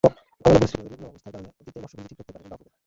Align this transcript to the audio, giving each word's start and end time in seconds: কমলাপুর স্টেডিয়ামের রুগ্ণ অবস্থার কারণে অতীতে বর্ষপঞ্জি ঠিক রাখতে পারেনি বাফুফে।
কমলাপুর 0.41 0.67
স্টেডিয়ামের 0.69 0.91
রুগ্ণ 0.99 1.05
অবস্থার 1.11 1.31
কারণে 1.33 1.47
অতীতে 1.51 1.79
বর্ষপঞ্জি 1.81 2.09
ঠিক 2.09 2.17
রাখতে 2.19 2.33
পারেনি 2.33 2.49
বাফুফে। 2.51 2.69